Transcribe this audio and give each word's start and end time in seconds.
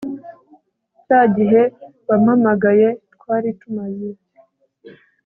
cyagihe 1.03 1.61
wampamagaye 2.07 2.87
twari 3.15 3.49
tumaze 3.59 4.09